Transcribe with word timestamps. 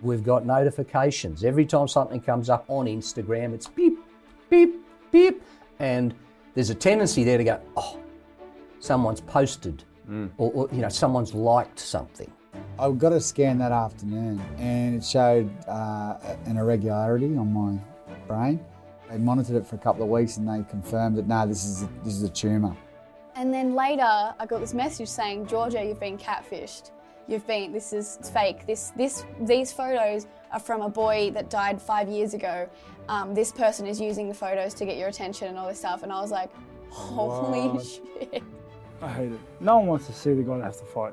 We've 0.00 0.22
got 0.22 0.46
notifications. 0.46 1.44
Every 1.44 1.66
time 1.66 1.88
something 1.88 2.20
comes 2.20 2.48
up 2.48 2.64
on 2.68 2.86
Instagram, 2.86 3.52
it's 3.52 3.66
beep, 3.66 3.98
beep, 4.48 4.76
beep. 5.10 5.42
And 5.78 6.14
there's 6.54 6.70
a 6.70 6.74
tendency 6.74 7.24
there 7.24 7.38
to 7.38 7.44
go, 7.44 7.60
oh, 7.76 7.98
someone's 8.80 9.20
posted 9.20 9.84
or, 10.38 10.50
or, 10.52 10.68
you 10.72 10.80
know, 10.80 10.88
someone's 10.88 11.34
liked 11.34 11.78
something. 11.78 12.32
I 12.78 12.90
got 12.90 13.12
a 13.12 13.20
scan 13.20 13.58
that 13.58 13.72
afternoon 13.72 14.40
and 14.58 14.96
it 14.96 15.04
showed 15.04 15.50
uh, 15.66 16.16
an 16.46 16.56
irregularity 16.56 17.36
on 17.36 17.52
my 17.52 17.78
brain. 18.26 18.64
They 19.10 19.18
monitored 19.18 19.56
it 19.56 19.66
for 19.66 19.76
a 19.76 19.78
couple 19.78 20.02
of 20.02 20.08
weeks 20.08 20.36
and 20.36 20.48
they 20.48 20.68
confirmed 20.68 21.16
that 21.18 21.26
no, 21.26 21.46
this 21.46 21.64
is 21.64 21.82
a, 21.82 21.88
this 22.04 22.14
is 22.14 22.22
a 22.22 22.28
tumour. 22.28 22.76
And 23.34 23.52
then 23.52 23.74
later, 23.74 24.02
I 24.02 24.46
got 24.46 24.60
this 24.60 24.74
message 24.74 25.08
saying, 25.08 25.46
Georgia, 25.46 25.84
you've 25.84 26.00
been 26.00 26.18
catfished. 26.18 26.90
You've 27.28 27.46
been, 27.46 27.72
this 27.72 27.92
is 27.92 28.18
fake. 28.32 28.66
This, 28.66 28.90
this, 28.96 29.24
these 29.40 29.70
photos 29.70 30.26
are 30.50 30.58
from 30.60 30.80
a 30.80 30.88
boy 30.88 31.30
that 31.34 31.50
died 31.50 31.80
five 31.80 32.08
years 32.08 32.32
ago. 32.34 32.68
Um, 33.08 33.34
this 33.34 33.52
person 33.52 33.86
is 33.86 34.00
using 34.00 34.28
the 34.28 34.34
photos 34.34 34.72
to 34.74 34.86
get 34.86 34.96
your 34.96 35.08
attention 35.08 35.48
and 35.48 35.58
all 35.58 35.68
this 35.68 35.78
stuff. 35.78 36.02
And 36.02 36.10
I 36.10 36.20
was 36.20 36.30
like, 36.30 36.50
holy 36.90 37.68
What? 37.68 37.84
shit. 37.86 38.42
I 39.02 39.08
hate 39.12 39.32
it. 39.32 39.40
No 39.60 39.76
one 39.78 39.86
wants 39.88 40.06
to 40.06 40.12
see 40.12 40.32
the 40.32 40.42
guy 40.42 40.56
that 40.58 40.64
has 40.64 40.80
to 40.80 40.86
fight. 40.86 41.12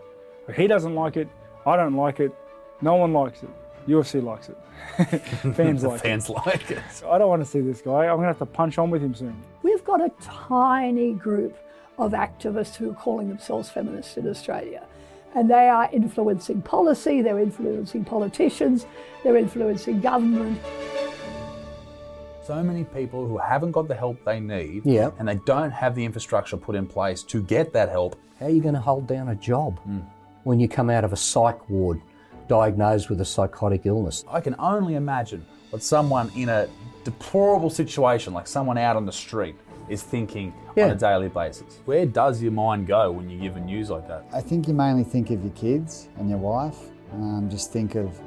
He 0.55 0.68
doesn't 0.68 0.96
like 0.96 1.18
it. 1.18 1.28
I 1.66 1.76
don't 1.76 1.96
like 1.96 2.20
it. 2.22 2.34
No 2.82 2.96
one 2.96 3.12
likes 3.13 3.44
it. 3.44 3.50
UFC 3.88 4.24
likes 4.24 4.50
it. 4.50 4.58
Fans 5.55 5.82
The 5.84 5.90
like 5.90 6.02
fans 6.02 6.30
it. 6.30 6.34
like 6.34 6.72
it. 6.72 6.80
I 7.08 7.18
don't 7.18 7.30
want 7.30 7.44
to 7.44 7.50
see 7.50 7.60
this 7.62 7.82
guy. 7.82 8.05
I'm 8.08 8.16
going 8.18 8.22
to 8.22 8.27
have 8.27 8.40
to 8.40 8.46
punch 8.46 8.77
on 8.77 8.90
with 8.90 9.02
him 9.02 9.13
soon. 9.13 9.36
We've 9.63 9.84
got 9.84 10.02
a 10.02 10.12
tiny 10.22 11.13
group 11.13 11.55
of 12.00 12.13
activists 12.13 12.76
who 12.76 12.90
are 12.91 12.96
calling 12.96 13.27
themselves 13.30 13.70
feminists 13.70 14.18
in 14.18 14.27
Australia. 14.27 14.86
And 15.36 15.50
they 15.50 15.68
are 15.68 15.90
influencing 15.92 16.62
policy, 16.62 17.22
they're 17.22 17.40
influencing 17.40 18.06
politicians, 18.06 18.86
they're 19.22 19.36
influencing 19.36 20.00
government. 20.00 20.62
So 22.42 22.64
many 22.64 22.86
people 22.86 23.27
who 23.27 23.38
haven't 23.38 23.72
got 23.72 23.90
the 23.90 23.96
help 23.96 24.24
they 24.24 24.40
need 24.40 24.84
Yeah. 24.86 25.10
and 25.20 25.27
they 25.27 25.40
don't 25.46 25.72
have 25.72 25.94
the 25.94 26.05
infrastructure 26.05 26.55
put 26.55 26.76
in 26.76 26.88
place 26.88 27.22
to 27.24 27.42
get 27.42 27.74
that 27.74 27.90
help. 27.90 28.16
How 28.40 28.46
are 28.46 28.50
you 28.50 28.62
going 28.62 28.76
to 28.76 28.80
hold 28.80 29.08
down 29.08 29.30
a 29.30 29.36
job 29.36 29.80
hmm. 29.80 30.00
when 30.46 30.60
you 30.60 30.70
come 30.70 30.90
out 30.90 31.04
of 31.04 31.12
a 31.12 31.18
psych 31.18 31.70
ward 31.70 32.02
diagnosed 32.48 33.10
with 33.10 33.20
a 33.20 33.26
psychotic 33.26 33.86
illness? 33.86 34.24
I 34.30 34.40
can 34.40 34.55
only 34.58 34.96
imagine 34.96 35.46
what 35.72 35.84
someone 35.84 36.32
in 36.36 36.48
a 36.48 36.70
deplorable 37.04 37.70
situation, 37.70 38.34
like 38.34 38.48
someone 38.48 38.77
out 38.77 38.96
on 38.96 39.05
the 39.05 39.12
street, 39.12 39.55
is 39.90 40.02
thinking 40.04 40.54
Yeah. 40.76 40.86
on 40.86 40.91
a 40.91 40.96
daily 40.96 41.30
basis. 41.30 41.80
Where 41.86 42.05
does 42.05 42.41
your 42.41 42.52
mind 42.52 42.88
go 42.88 43.12
when 43.12 43.30
you 43.30 43.38
give 43.40 43.55
a 43.55 43.60
news 43.60 43.90
like 43.90 44.08
that? 44.08 44.26
I 44.34 44.42
think 44.42 44.68
you 44.68 44.74
mainly 44.74 45.04
think 45.04 45.30
of 45.32 45.44
your 45.44 45.54
kids 45.54 46.10
and 46.18 46.30
your 46.30 46.40
wife. 46.40 46.77
Um, 47.14 47.48
just 47.50 47.72
think 47.72 47.96
of 47.96 48.20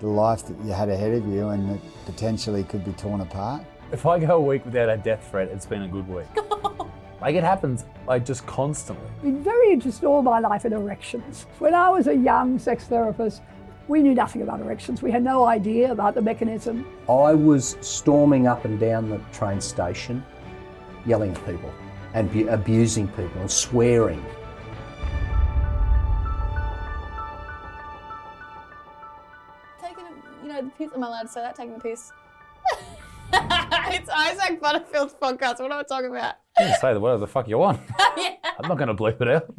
the 0.00 0.06
life 0.08 0.44
that 0.46 0.56
you 0.64 0.72
had 0.72 0.88
ahead 0.88 1.12
of 1.14 1.26
you 1.26 1.48
and 1.48 1.70
that 1.70 1.80
potentially 2.06 2.64
could 2.64 2.84
be 2.84 2.92
torn 2.92 3.20
apart. 3.20 3.62
If 3.92 4.06
I 4.06 4.18
go 4.18 4.36
a 4.36 4.40
week 4.40 4.64
without 4.64 4.88
a 4.88 4.96
death 4.96 5.28
threat, 5.30 5.48
it's 5.48 5.66
been 5.66 5.82
a 5.82 5.88
good 5.88 6.08
week. 6.08 6.26
like 7.20 7.34
it 7.36 7.44
happens, 7.44 7.84
like 8.06 8.24
just 8.24 8.46
constantly. 8.46 9.06
Been 9.22 9.42
very 9.42 9.72
interested 9.72 10.06
all 10.06 10.22
my 10.22 10.38
life 10.40 10.64
in 10.64 10.72
erections. 10.72 11.46
When 11.58 11.74
I 11.74 11.88
was 11.90 12.06
a 12.06 12.14
young 12.14 12.58
sex 12.58 12.84
therapist, 12.84 13.42
we 13.88 14.00
knew 14.02 14.14
nothing 14.14 14.42
about 14.42 14.60
erections. 14.60 15.02
We 15.02 15.10
had 15.10 15.22
no 15.22 15.44
idea 15.44 15.92
about 15.92 16.14
the 16.14 16.22
mechanism. 16.22 16.86
I 17.08 17.34
was 17.34 17.76
storming 17.80 18.46
up 18.46 18.64
and 18.64 18.78
down 18.80 19.10
the 19.10 19.18
train 19.32 19.60
station, 19.60 20.24
yelling 21.06 21.34
at 21.34 21.46
people 21.46 21.72
and 22.14 22.30
bu- 22.32 22.48
abusing 22.48 23.08
people 23.08 23.40
and 23.40 23.50
swearing. 23.50 24.24
Taking 29.80 30.04
a, 30.04 30.42
you 30.42 30.48
know, 30.52 30.62
the 30.62 30.70
piss. 30.70 30.90
Am 30.94 31.04
I 31.04 31.06
allowed 31.06 31.22
to 31.22 31.28
say 31.28 31.40
that? 31.40 31.56
Taking 31.56 31.74
the 31.74 31.80
piss. 31.80 32.12
it's 33.32 34.08
Isaac 34.10 34.60
Butterfield's 34.60 35.14
podcast. 35.14 35.60
What 35.60 35.72
am 35.72 35.78
I 35.78 35.82
talking 35.82 36.10
about? 36.10 36.34
You 36.58 36.66
can 36.66 36.80
say 36.80 36.92
the 36.92 37.00
whatever 37.00 37.20
the 37.20 37.26
fuck 37.26 37.48
you 37.48 37.58
want. 37.58 37.80
yeah. 38.16 38.34
I'm 38.58 38.68
not 38.68 38.76
going 38.78 38.88
to 38.88 38.94
bleep 38.94 39.20
it 39.20 39.28
out. 39.28 39.54